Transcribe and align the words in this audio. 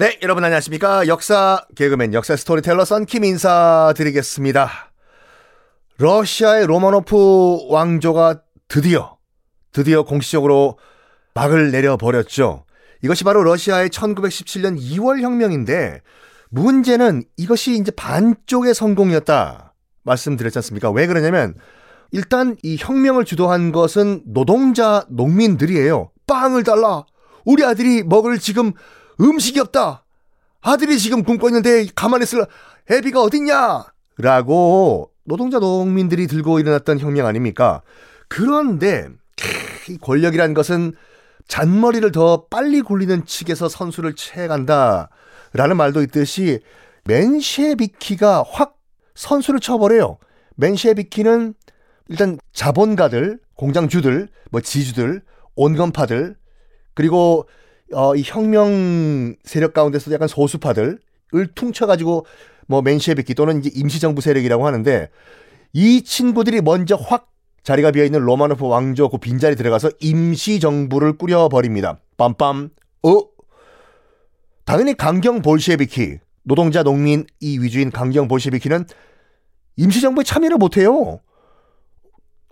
네, 0.00 0.18
여러분 0.22 0.42
안녕하십니까. 0.42 1.08
역사 1.08 1.66
개그맨, 1.76 2.14
역사 2.14 2.34
스토리텔러 2.34 2.86
썬킴 2.86 3.22
인사드리겠습니다. 3.22 4.70
러시아의 5.98 6.66
로마노프 6.68 7.66
왕조가 7.68 8.40
드디어, 8.66 9.18
드디어 9.72 10.04
공식적으로 10.04 10.78
막을 11.34 11.70
내려버렸죠. 11.70 12.64
이것이 13.02 13.24
바로 13.24 13.42
러시아의 13.42 13.90
1917년 13.90 14.80
2월 14.80 15.20
혁명인데, 15.20 16.00
문제는 16.48 17.24
이것이 17.36 17.74
이제 17.74 17.90
반쪽의 17.90 18.72
성공이었다. 18.72 19.74
말씀드렸지 20.04 20.56
않습니까? 20.60 20.90
왜 20.90 21.06
그러냐면, 21.08 21.56
일단 22.10 22.56
이 22.62 22.78
혁명을 22.80 23.26
주도한 23.26 23.70
것은 23.70 24.22
노동자 24.24 25.04
농민들이에요. 25.10 26.10
빵을 26.26 26.64
달라. 26.64 27.04
우리 27.44 27.66
아들이 27.66 28.02
먹을 28.02 28.38
지금 28.38 28.72
음식이 29.20 29.60
없다. 29.60 30.04
아들이 30.62 30.98
지금 30.98 31.22
굶고 31.22 31.48
있는데 31.48 31.86
가만히 31.94 32.24
있을 32.24 32.46
애비가 32.90 33.22
어딨냐? 33.22 33.84
라고 34.18 35.10
노동자 35.24 35.58
농민들이 35.58 36.26
들고 36.26 36.58
일어났던 36.58 36.98
혁명 36.98 37.26
아닙니까? 37.26 37.82
그런데 38.28 39.08
이 39.88 39.98
권력이란 39.98 40.54
것은 40.54 40.92
잔머리를 41.48 42.12
더 42.12 42.46
빨리 42.46 42.80
굴리는 42.80 43.24
측에서 43.24 43.68
선수를 43.68 44.14
채간다. 44.14 45.10
라는 45.52 45.76
말도 45.76 46.02
있듯이 46.02 46.60
맨셰비키가 47.04 48.44
확 48.48 48.78
선수를 49.14 49.60
쳐버려요. 49.60 50.18
맨셰비키는 50.56 51.54
일단 52.08 52.38
자본가들, 52.52 53.38
공장주들, 53.56 54.28
뭐 54.50 54.60
지주들, 54.60 55.22
온건파들, 55.56 56.36
그리고 56.94 57.48
어, 57.92 58.14
이 58.14 58.22
혁명 58.24 59.34
세력 59.44 59.72
가운데서도 59.72 60.14
약간 60.14 60.28
소수파들을 60.28 60.98
퉁쳐가지고 61.54 62.26
뭐 62.66 62.82
맨셰비키 62.82 63.34
또는 63.34 63.60
이제 63.60 63.70
임시정부 63.74 64.20
세력이라고 64.20 64.66
하는데 64.66 65.10
이 65.72 66.02
친구들이 66.02 66.60
먼저 66.60 66.96
확 66.96 67.30
자리가 67.62 67.90
비어 67.90 68.04
있는 68.04 68.20
로마노프 68.20 68.66
왕조 68.66 69.08
그 69.08 69.18
빈자리 69.18 69.56
들어가서 69.56 69.90
임시정부를 70.00 71.18
꾸려버립니다. 71.18 71.98
빰빰. 72.16 72.70
어? 73.02 73.22
당연히 74.64 74.94
강경 74.96 75.42
볼셰비키, 75.42 76.18
노동자 76.42 76.82
농민 76.82 77.26
이 77.40 77.58
위주인 77.58 77.90
강경 77.90 78.28
볼셰비키는 78.28 78.86
임시정부에 79.76 80.24
참여를 80.24 80.58
못해요. 80.58 81.20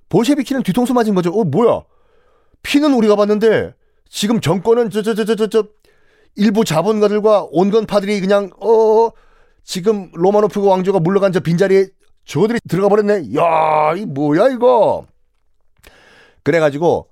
볼셰비키는 0.09 0.63
뒤통수 0.63 0.95
맞은 0.95 1.15
거죠. 1.15 1.31
어, 1.31 1.45
뭐야? 1.45 1.83
피는 2.63 2.93
우리가 2.93 3.17
봤는데 3.17 3.75
지금 4.09 4.41
정권은 4.41 4.91
저저저 4.91 5.25
저 5.25 5.35
저 5.37 5.47
저 5.49 5.65
일부 6.37 6.65
자본가들과 6.65 7.49
온건파들이 7.51 8.21
그냥 8.21 8.51
어 8.61 9.11
지금 9.65 10.11
로마노프 10.13 10.65
왕조가 10.65 11.01
물러간 11.01 11.33
저 11.33 11.41
빈자리에 11.41 11.89
저들이 12.25 12.61
들어가 12.69 12.89
버렸네. 12.89 13.35
야, 13.35 13.95
이 13.97 14.05
뭐야 14.07 14.49
이거? 14.51 15.07
그래 16.45 16.61
가지고 16.61 17.09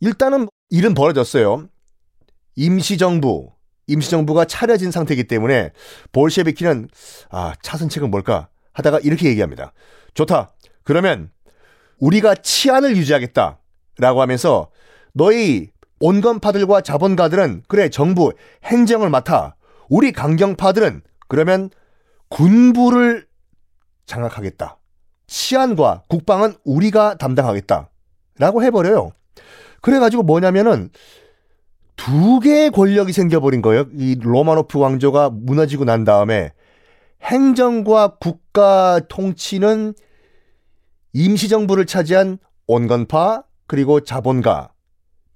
일단은 0.00 0.48
일은 0.70 0.94
벌어졌어요. 0.94 1.68
임시정부, 2.56 3.50
임시정부가 3.86 4.44
차려진 4.46 4.90
상태이기 4.90 5.24
때문에 5.24 5.72
볼셰비키는 6.12 6.88
아 7.30 7.54
차선책은 7.62 8.10
뭘까 8.10 8.48
하다가 8.72 9.00
이렇게 9.00 9.28
얘기합니다. 9.28 9.72
좋다. 10.14 10.54
그러면 10.84 11.30
우리가 11.98 12.34
치안을 12.34 12.96
유지하겠다라고 12.96 14.22
하면서 14.22 14.70
너희 15.12 15.70
온건파들과 16.00 16.82
자본가들은 16.82 17.64
그래 17.68 17.88
정부 17.88 18.32
행정을 18.64 19.10
맡아 19.10 19.54
우리 19.88 20.12
강경파들은 20.12 21.02
그러면 21.28 21.70
군부를 22.28 23.26
장악하겠다. 24.06 24.78
치안과 25.26 26.02
국방은 26.08 26.54
우리가 26.64 27.16
담당하겠다. 27.16 27.90
라고 28.38 28.62
해버려요. 28.62 29.12
그래가지고 29.82 30.22
뭐냐면은 30.22 30.90
두 31.96 32.40
개의 32.40 32.70
권력이 32.70 33.12
생겨버린 33.12 33.60
거예요. 33.60 33.86
이 33.92 34.16
로마노프 34.20 34.78
왕조가 34.78 35.30
무너지고 35.30 35.84
난 35.84 36.04
다음에 36.04 36.52
행정과 37.22 38.16
국가 38.20 39.00
통치는 39.08 39.94
임시정부를 41.12 41.86
차지한 41.86 42.38
온건파 42.66 43.42
그리고 43.66 44.00
자본가 44.00 44.70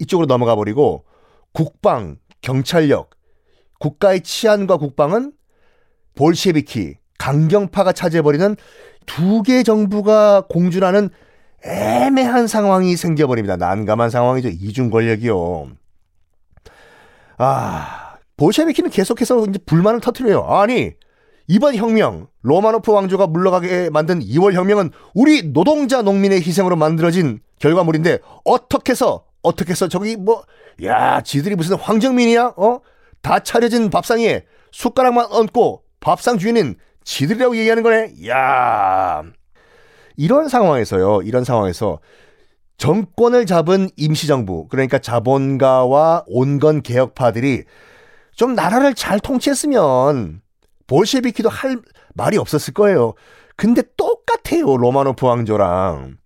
이쪽으로 0.02 0.26
넘어가 0.26 0.54
버리고 0.56 1.04
국방, 1.52 2.16
경찰력, 2.40 3.10
국가의 3.78 4.20
치안과 4.22 4.76
국방은 4.76 5.32
볼셰비키, 6.14 6.96
강경파가 7.18 7.92
차지해버리는 7.92 8.56
두 9.06 9.42
개 9.42 9.62
정부가 9.62 10.42
공존하는 10.48 11.10
애매한 11.64 12.46
상황이 12.46 12.96
생겨버립니다. 12.96 13.56
난감한 13.56 14.10
상황이죠. 14.10 14.48
이중 14.48 14.90
권력이요. 14.90 15.68
아, 17.38 18.16
볼셰비키는 18.36 18.90
계속해서 18.90 19.46
이제 19.48 19.58
불만을 19.66 20.00
터트려요. 20.00 20.44
아니, 20.44 20.92
이번 21.48 21.74
혁명, 21.74 22.28
로마노프 22.42 22.90
왕조가 22.92 23.26
물러가게 23.28 23.90
만든 23.90 24.20
2월 24.20 24.54
혁명은 24.54 24.90
우리 25.14 25.52
노동자 25.52 26.02
농민의 26.02 26.40
희생으로 26.40 26.76
만들어진 26.76 27.40
결과물인데 27.58 28.18
어떻게 28.44 28.92
해서 28.92 29.24
어떻게 29.42 29.70
해서 29.72 29.88
저기 29.88 30.16
뭐, 30.16 30.44
야, 30.84 31.20
지들이 31.20 31.54
무슨 31.54 31.76
황정민이야? 31.76 32.54
어? 32.56 32.80
다 33.20 33.40
차려진 33.40 33.90
밥상에 33.90 34.44
숟가락만 34.72 35.26
얹고 35.30 35.82
밥상 36.00 36.38
주인은 36.38 36.76
지들이라고 37.04 37.56
얘기하는 37.56 37.82
거네? 37.82 38.14
야 38.28 39.22
이런 40.16 40.48
상황에서요, 40.48 41.22
이런 41.22 41.44
상황에서 41.44 42.00
정권을 42.78 43.46
잡은 43.46 43.88
임시정부, 43.96 44.68
그러니까 44.68 44.98
자본가와 44.98 46.24
온건 46.26 46.82
개혁파들이 46.82 47.64
좀 48.34 48.54
나라를 48.54 48.94
잘 48.94 49.20
통치했으면 49.20 50.40
볼셰비키도 50.86 51.48
할 51.48 51.78
말이 52.14 52.36
없었을 52.38 52.74
거예요. 52.74 53.14
근데 53.56 53.82
똑같아요, 53.96 54.76
로마노프 54.76 55.24
왕조랑. 55.24 56.16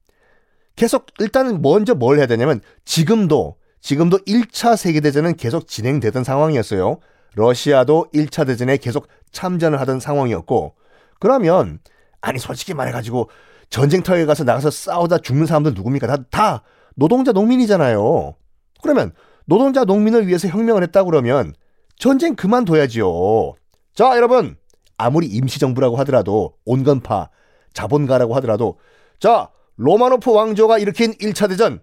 계속 0.76 1.06
일단은 1.18 1.62
먼저 1.62 1.94
뭘 1.94 2.18
해야 2.18 2.26
되냐면 2.26 2.60
지금도 2.84 3.56
지금도 3.80 4.18
1차 4.18 4.76
세계대전은 4.76 5.36
계속 5.36 5.66
진행되던 5.66 6.22
상황이었어요. 6.22 6.98
러시아도 7.34 8.06
1차 8.14 8.46
대전에 8.46 8.76
계속 8.76 9.08
참전을 9.32 9.80
하던 9.80 10.00
상황이었고 10.00 10.74
그러면 11.18 11.78
아니 12.20 12.38
솔직히 12.38 12.74
말해가지고 12.74 13.30
전쟁터에 13.70 14.24
가서 14.26 14.44
나가서 14.44 14.70
싸우다 14.70 15.18
죽는 15.18 15.46
사람들 15.46 15.74
누굽니까? 15.74 16.06
다, 16.06 16.24
다 16.30 16.62
노동자 16.94 17.32
농민이잖아요. 17.32 18.34
그러면 18.82 19.12
노동자 19.44 19.84
농민을 19.84 20.26
위해서 20.26 20.48
혁명을 20.48 20.82
했다 20.82 21.04
그러면 21.04 21.54
전쟁 21.98 22.34
그만둬야지요. 22.36 23.54
자 23.94 24.16
여러분 24.16 24.56
아무리 24.96 25.26
임시정부라고 25.26 25.96
하더라도 25.98 26.54
온건파 26.64 27.30
자본가라고 27.72 28.34
하더라도 28.36 28.78
자 29.18 29.50
로마노프 29.76 30.32
왕조가 30.32 30.78
일으킨 30.78 31.12
1차 31.14 31.48
대전, 31.48 31.82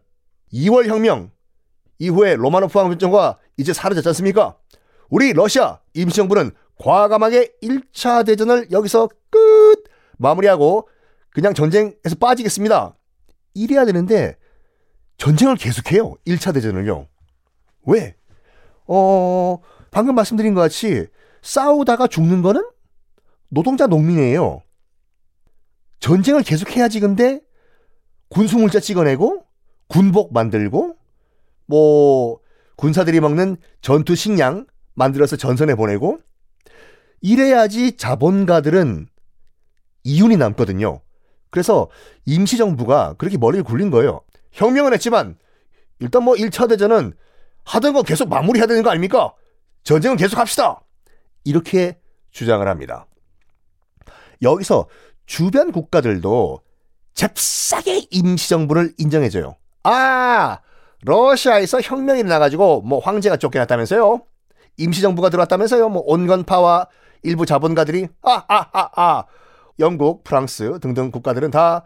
2월 0.54 0.88
혁명 0.88 1.32
이후에 2.00 2.36
로마노프 2.36 2.78
왕조가 2.78 3.40
이제 3.58 3.74
사라졌지 3.74 4.08
않습니까? 4.10 4.58
우리 5.10 5.34
러시아 5.34 5.80
임시정부는 5.94 6.52
과감하게 6.80 7.54
1차 7.62 8.26
대전을 8.26 8.72
여기서 8.72 9.10
끝 9.30 9.84
마무리하고 10.18 10.88
그냥 11.30 11.54
전쟁에서 11.54 12.16
빠지겠습니다. 12.20 12.96
이래야 13.54 13.86
되는데 13.86 14.38
전쟁을 15.18 15.56
계속해요. 15.56 16.16
1차 16.26 16.54
대전을요. 16.54 17.08
왜? 17.86 18.16
어, 18.88 19.60
방금 19.92 20.16
말씀드린 20.16 20.54
것 20.54 20.62
같이 20.62 21.08
싸우다가 21.42 22.08
죽는 22.08 22.42
거는 22.42 22.64
노동자 23.50 23.86
농민이에요. 23.88 24.62
전쟁을 26.00 26.42
계속해야지 26.42 27.00
근데 27.00 27.40
군수물자 28.34 28.80
찍어내고 28.80 29.46
군복 29.88 30.34
만들고 30.34 30.96
뭐 31.68 32.40
군사들이 32.78 33.20
먹는 33.20 33.58
전투 33.82 34.16
식량 34.16 34.66
만들어서 34.96 35.36
전선에 35.36 35.76
보내고 35.76 36.18
이래야지 37.22 37.96
자본가들은 37.96 39.08
이윤이 40.04 40.38
남거든요. 40.38 41.02
그래서 41.52 41.90
임시정부가 42.26 43.14
그렇게 43.20 43.38
머리를 43.38 43.64
굴린 43.64 43.92
거예요. 43.92 44.22
혁명은 44.52 44.94
했지만 44.94 45.38
일단 46.00 46.24
뭐 46.24 46.34
1차 46.34 46.68
대전은 46.68 47.14
하던 47.66 47.94
거 47.94 48.02
계속 48.02 48.30
마무리해야 48.30 48.66
되는 48.66 48.82
거 48.82 48.90
아닙니까? 48.90 49.34
전쟁은 49.84 50.18
계속 50.18 50.40
합시다. 50.40 50.82
이렇게 51.44 52.00
주장을 52.32 52.68
합니다. 52.68 53.06
여기서 54.42 54.88
주변 55.28 55.72
국가들도 55.72 56.62
잽싸게 57.14 58.08
임시정부를 58.12 58.94
인정해줘요. 58.98 59.56
아, 59.84 60.60
러시아에서 61.04 61.82
혁명이 61.82 62.24
나가지고 62.24 62.82
뭐 62.82 63.00
황제가 63.00 63.38
쫓겨났다면서요? 63.38 64.22
임시정부가 64.78 65.30
들어왔다면서요. 65.30 65.90
뭐 65.90 66.02
온건파와 66.06 66.88
일부 67.24 67.46
자본가들이 67.46 68.08
아 68.24 68.44
아 68.48 68.66
아 68.74 68.90
아 68.96 69.24
영국, 69.80 70.24
프랑스 70.24 70.80
등등 70.82 71.12
국가들은 71.12 71.52
다 71.52 71.84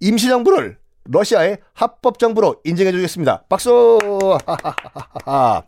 임시정부를 0.00 0.78
러시아의 1.04 1.58
합법정부로 1.74 2.56
인정해 2.64 2.92
주겠습니다. 2.92 3.44
박수! 3.48 3.98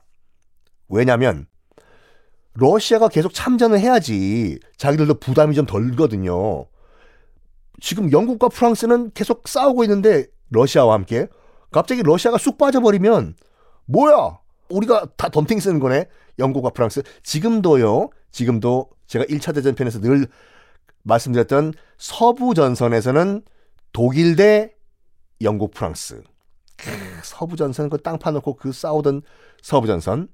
왜냐면 0.88 1.46
러시아가 2.54 3.08
계속 3.08 3.32
참전을 3.32 3.78
해야지 3.80 4.58
자기들도 4.76 5.14
부담이 5.20 5.54
좀 5.54 5.64
덜거든요. 5.66 6.66
지금 7.82 8.12
영국과 8.12 8.48
프랑스는 8.48 9.10
계속 9.12 9.48
싸우고 9.48 9.82
있는데 9.84 10.26
러시아와 10.50 10.94
함께 10.94 11.26
갑자기 11.72 12.04
러시아가 12.04 12.38
쑥 12.38 12.56
빠져버리면 12.56 13.34
뭐야? 13.86 14.38
우리가 14.70 15.08
다 15.16 15.28
덤팅 15.28 15.58
쓰는 15.58 15.80
거네. 15.80 16.06
영국과 16.38 16.70
프랑스. 16.70 17.02
지금도요. 17.24 18.10
지금도 18.30 18.88
제가 19.08 19.24
1차 19.24 19.52
대전편에서 19.56 20.00
늘 20.00 20.28
말씀드렸던 21.02 21.74
서부 21.98 22.54
전선에서는 22.54 23.42
독일 23.92 24.36
대 24.36 24.74
영국, 25.40 25.74
프랑스. 25.74 26.22
서부 27.24 27.56
전선 27.56 27.90
그땅 27.90 28.20
파놓고 28.20 28.54
그 28.54 28.70
싸우던 28.70 29.22
서부 29.60 29.88
전선. 29.88 30.28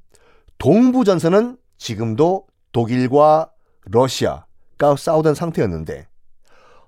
동부 0.59 1.05
전선은 1.05 1.57
지금도 1.79 2.47
독일과 2.73 3.51
러시아가 3.87 4.97
싸우던 4.97 5.35
상태였는데 5.35 6.09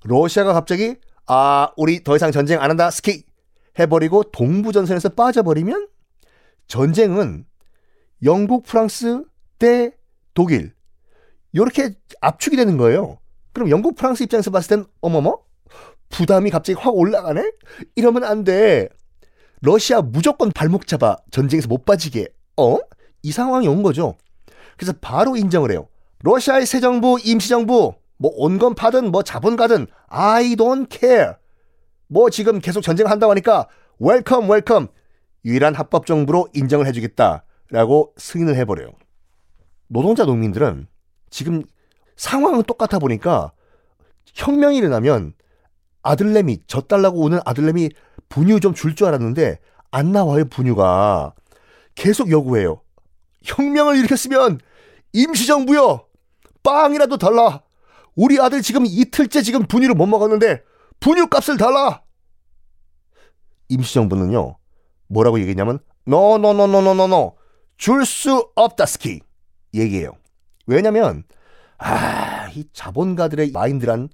러시아가 0.05 0.53
갑자기 0.53 0.97
아 1.27 1.73
우리 1.77 2.03
더 2.03 2.17
이상 2.17 2.33
전쟁 2.33 2.61
안 2.61 2.71
한다 2.71 2.91
스키 2.91 3.25
해버리고 3.79 4.25
동부 4.25 4.73
전선에서 4.73 5.11
빠져버리면 5.11 5.89
전쟁은 6.67 7.47
영국, 8.23 8.65
프랑스 8.65 9.25
대 9.59 9.93
독일 10.35 10.73
이렇게 11.53 11.95
압축이 12.21 12.57
되는 12.57 12.77
거예요. 12.77 13.19
그럼 13.53 13.71
영국, 13.71 13.97
프랑스 13.97 14.23
입장에서 14.23 14.51
봤을 14.51 14.77
땐 14.77 14.87
어머머 15.01 15.39
부담이 16.11 16.51
갑자기 16.51 16.79
확 16.79 16.95
올라가네? 16.95 17.53
이러면 17.97 18.25
안 18.25 18.45
돼. 18.45 18.89
러시아 19.63 20.01
무조건 20.01 20.51
발목 20.51 20.87
잡아 20.87 21.17
전쟁에서 21.31 21.69
못 21.69 21.85
빠지게. 21.85 22.29
어? 22.57 22.79
이 23.23 23.33
상황이 23.33 23.69
온 23.69 23.83
거죠. 23.83 24.17
그래서 24.77 24.93
바로 25.01 25.37
인정을 25.37 25.71
해요. 25.71 25.89
러시아의 26.23 26.67
새 26.67 26.81
정부, 26.81 27.19
임시 27.23 27.49
정부, 27.49 27.95
뭐 28.21 28.31
온건 28.35 28.75
파든 28.75 29.11
뭐 29.11 29.23
자본 29.23 29.57
가든 29.57 29.87
I 30.09 30.55
don't 30.55 30.93
care. 30.93 31.33
뭐 32.07 32.29
지금 32.29 32.61
계속 32.61 32.83
전쟁을 32.83 33.11
한다고 33.11 33.31
하니까 33.31 33.67
welcome 33.99 34.51
welcome 34.51 34.89
유일한 35.47 35.75
합법 35.75 36.05
정부로 36.05 36.47
인정을 36.53 36.87
해주겠다라고 36.87 38.13
승인을 38.19 38.57
해버려요. 38.57 38.91
노동자 39.89 40.27
농민들은 40.27 40.87
지금 41.31 41.63
상황은 42.17 42.65
똑같아 42.65 42.99
보니까 42.99 43.53
혁명이 44.35 44.77
일어나면 44.77 45.33
아들내미 46.03 46.59
젖달라고 46.67 47.21
오는 47.21 47.41
아들내미 47.47 47.89
분유 48.29 48.61
좀 48.61 48.75
줄 48.75 48.95
줄 48.95 49.07
알았는데 49.09 49.59
안 49.91 50.13
나와요 50.13 50.45
분유가 50.45 51.33
계속 51.95 52.31
요구해요. 52.31 52.83
혁명을 53.43 53.97
일으켰으면 53.97 54.61
임시정부요 55.15 56.05
빵이라도 56.63 57.17
달라. 57.17 57.63
우리 58.17 58.41
아들 58.41 58.63
지금 58.63 58.85
이틀째 58.87 59.43
지금 59.43 59.67
분유를 59.67 59.95
못 59.95 60.07
먹었는데 60.07 60.63
분유 61.01 61.29
값을 61.29 61.57
달라. 61.57 62.03
임시정부는요 63.69 64.57
뭐라고 65.09 65.39
얘기했냐면 65.39 65.79
노노노노노노노 66.07 67.37
줄 67.77 68.05
수 68.05 68.51
없다 68.55 68.87
스키 68.87 69.21
얘기해요. 69.75 70.13
왜냐면 70.67 71.25
아 71.79 72.31
이 72.55 72.65
자본가들의 72.73 73.51
마인드란 73.53 74.09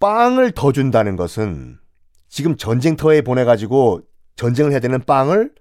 빵을 0.00 0.52
더 0.52 0.72
준다는 0.72 1.16
것은 1.16 1.78
지금 2.28 2.56
전쟁터에 2.56 3.22
보내 3.22 3.44
가지고 3.44 4.00
전쟁을 4.36 4.70
해야 4.72 4.80
되는 4.80 5.02
빵을 5.04 5.52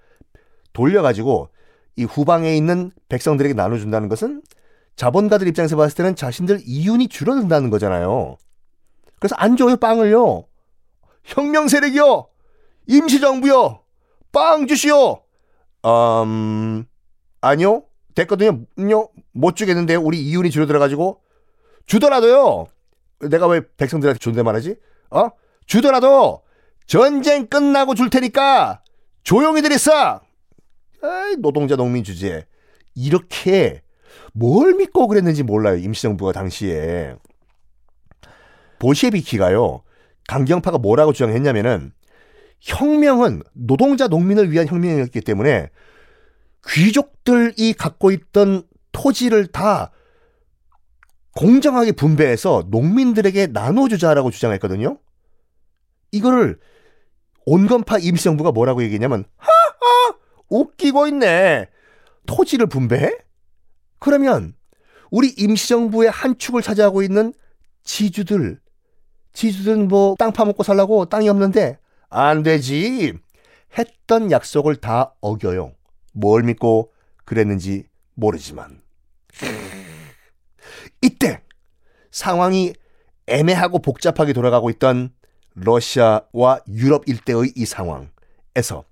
돌려 0.73 1.01
가지고 1.01 1.49
이 1.95 2.03
후방에 2.03 2.55
있는 2.55 2.91
백성들에게 3.09 3.55
나눠 3.55 3.77
준다는 3.77 4.09
것은 4.09 4.43
자본가들 4.97 5.47
입장에서 5.47 5.77
봤을 5.77 5.95
때는 5.95 6.15
자신들 6.15 6.59
이윤이 6.65 7.07
줄어든다는 7.07 7.69
거잖아요. 7.69 8.37
그래서 9.19 9.35
안 9.37 9.55
줘요, 9.55 9.77
빵을요. 9.77 10.45
혁명 11.23 11.67
세력이요. 11.67 12.27
임시정부요. 12.87 13.81
빵 14.31 14.67
주시오. 14.67 15.21
음, 15.85 16.85
아니요. 17.41 17.83
됐거든요. 18.15 19.09
못 19.33 19.55
주겠는데요. 19.55 20.01
우리 20.01 20.19
이윤이 20.19 20.49
줄어들어가지고. 20.49 21.21
주더라도요. 21.85 22.65
내가 23.29 23.47
왜 23.47 23.61
백성들한테 23.77 24.19
존댓말 24.19 24.55
하지? 24.55 24.75
어? 25.11 25.29
주더라도 25.67 26.41
전쟁 26.87 27.47
끝나고 27.47 27.93
줄 27.93 28.09
테니까 28.09 28.81
조용히 29.23 29.61
들 29.61 29.71
있어. 29.73 30.21
아이, 31.03 31.35
노동자 31.37 31.75
농민 31.75 32.03
주제. 32.03 32.47
이렇게 32.95 33.83
뭘 34.33 34.73
믿고 34.73 35.07
그랬는지 35.07 35.43
몰라요. 35.43 35.77
임시정부가 35.77 36.31
당시에. 36.31 37.15
보시에비키가요. 38.79 39.83
강경파가 40.27 40.77
뭐라고 40.77 41.13
주장했냐면은 41.13 41.93
혁명은 42.59 43.43
노동자 43.53 44.07
농민을 44.07 44.51
위한 44.51 44.67
혁명이었기 44.67 45.21
때문에 45.21 45.69
귀족들이 46.67 47.73
갖고 47.73 48.11
있던 48.11 48.63
토지를 48.91 49.47
다 49.47 49.91
공정하게 51.35 51.91
분배해서 51.91 52.65
농민들에게 52.69 53.47
나눠주자라고 53.47 54.31
주장했거든요. 54.31 54.97
이거를 56.11 56.59
온건파 57.45 57.99
임시정부가 57.99 58.51
뭐라고 58.51 58.83
얘기했냐면 58.83 59.23
하하 59.37 60.17
웃기고 60.49 61.07
있네. 61.07 61.69
토지를 62.25 62.67
분배해? 62.67 63.26
그러면 63.99 64.53
우리 65.11 65.29
임시정부의 65.29 66.09
한 66.11 66.37
축을 66.37 66.61
차지하고 66.61 67.01
있는 67.01 67.33
지주들 67.83 68.59
지주들은 69.33 69.87
뭐 69.87 70.15
땅 70.17 70.31
파먹고 70.33 70.63
살라고 70.63 71.05
땅이 71.05 71.29
없는데 71.29 71.79
안 72.09 72.43
되지. 72.43 73.13
했던 73.77 74.31
약속을 74.31 74.77
다 74.77 75.13
어겨요. 75.21 75.73
뭘 76.13 76.41
믿고 76.43 76.91
그랬는지 77.25 77.85
모르지만. 78.15 78.81
이때 81.01 81.41
상황이 82.11 82.73
애매하고 83.27 83.79
복잡하게 83.79 84.33
돌아가고 84.33 84.69
있던 84.71 85.11
러시아와 85.53 86.61
유럽 86.69 87.03
일대의 87.07 87.53
이 87.55 87.65
상황에서 87.65 88.85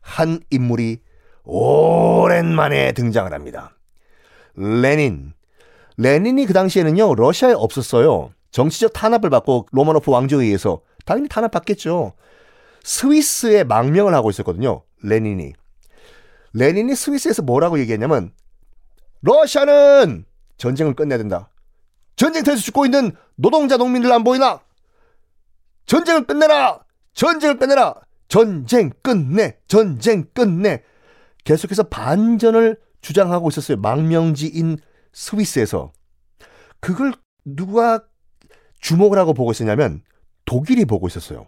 한 0.00 0.40
인물이 0.50 1.00
오랜만에 1.44 2.92
등장을 2.92 3.32
합니다. 3.32 3.76
레닌. 4.54 5.32
레닌이 5.96 6.46
그 6.46 6.52
당시에는요, 6.52 7.14
러시아에 7.14 7.52
없었어요. 7.52 8.32
정치적 8.50 8.92
탄압을 8.92 9.30
받고 9.30 9.66
로마노프 9.70 10.10
왕조에 10.10 10.44
의해서 10.44 10.80
당연히 11.04 11.28
탄압받겠죠. 11.28 12.14
스위스에 12.82 13.64
망명을 13.64 14.14
하고 14.14 14.30
있었거든요. 14.30 14.82
레닌이. 15.02 15.52
레닌이 16.52 16.94
스위스에서 16.96 17.42
뭐라고 17.42 17.78
얘기했냐면 17.78 18.32
러시아는 19.22 20.24
전쟁을 20.56 20.94
끝내야 20.94 21.18
된다. 21.18 21.50
전쟁터에서 22.16 22.60
죽고 22.60 22.84
있는 22.84 23.12
노동자 23.36 23.76
농민들 23.76 24.12
안 24.12 24.24
보이나? 24.24 24.60
전쟁을 25.86 26.26
끝내라! 26.26 26.80
전쟁을 27.14 27.58
끝내라! 27.58 27.94
전쟁 28.28 28.90
끝내! 29.02 29.56
전쟁 29.66 30.26
끝내! 30.34 30.82
계속해서 31.44 31.84
반전을 31.84 32.78
주장하고 33.00 33.48
있었어요. 33.48 33.78
망명지인 33.78 34.78
스위스에서. 35.12 35.92
그걸 36.80 37.12
누가 37.44 38.02
주목을 38.80 39.18
하고 39.18 39.34
보고 39.34 39.50
있었냐면 39.50 40.02
독일이 40.44 40.84
보고 40.84 41.06
있었어요. 41.06 41.46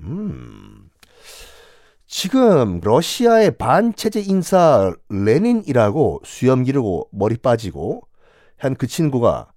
음. 0.00 0.90
지금 2.06 2.80
러시아의 2.80 3.56
반체제 3.56 4.20
인사 4.20 4.94
레닌이라고 5.08 6.20
수염 6.24 6.62
기르고 6.64 7.08
머리 7.12 7.36
빠지고 7.36 8.02
한 8.56 8.74
그 8.74 8.86
친구가 8.86 9.52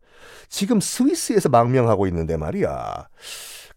지금 0.50 0.80
스위스에서 0.80 1.50
망명하고 1.50 2.08
있는데 2.08 2.38
말이야. 2.38 3.08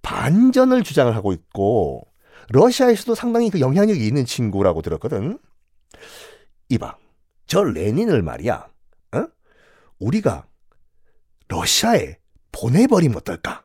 반전을 0.03 0.83
주장을 0.83 1.15
하고 1.15 1.33
있고 1.33 2.07
러시아에서도 2.51 3.15
상당히 3.15 3.51
그 3.51 3.61
영향력이 3.61 4.05
있는 4.07 4.25
친구라고 4.25 4.83
들었거든. 4.83 5.39
이봐. 6.69 6.97
저 7.51 7.65
레닌을 7.65 8.23
말이야. 8.23 8.69
어? 9.17 9.27
우리가 9.99 10.47
러시아에 11.49 12.17
보내버리면 12.53 13.17
어떨까? 13.17 13.65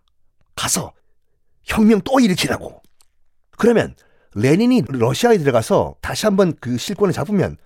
가서 0.56 0.92
혁명 1.64 2.02
또 2.02 2.20
일으키라고. 2.20 2.82
그러면 3.52 3.96
레닌이 4.34 4.82
러시아에 4.88 5.38
들어가서 5.38 5.98
다시 6.02 6.26
한번 6.26 6.56
그 6.60 6.80
실권을 6.80 7.14
잡으면 7.14 7.58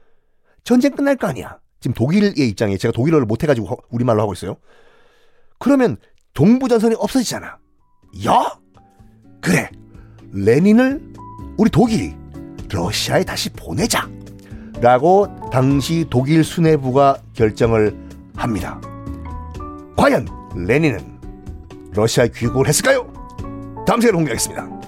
전쟁 0.66 0.94
끝날 0.94 1.16
거 1.16 1.28
아니야. 1.28 1.58
지금 1.80 1.94
독일의 1.94 2.34
입장에 2.36 2.76
제가 2.76 2.92
독일어를 2.92 3.26
못해가지고 3.26 3.78
우리말로 3.90 4.22
하고 4.22 4.34
있어요. 4.34 4.58
그러면 5.58 5.96
동부전선이 6.34 6.96
없어지잖아. 6.96 7.60
야? 8.28 8.60
그래. 9.40 9.72
레닌을 10.34 11.14
우리 11.58 11.70
독일이 11.70 12.14
러시아에 12.70 13.24
다시 13.24 13.50
보내자. 13.52 14.19
라고 14.81 15.27
당시 15.51 16.05
독일 16.09 16.43
수뇌부가 16.43 17.17
결정을 17.33 17.95
합니다. 18.36 18.79
과연 19.98 20.27
레닌은 20.55 21.19
러시아에 21.93 22.29
귀국을 22.33 22.67
했을까요? 22.67 23.12
다음 23.86 24.00
시간에 24.00 24.15
공개하겠습니다. 24.15 24.78